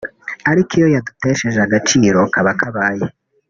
[0.51, 3.05] ariko iyo yagutesheje agaciro kaba kabaye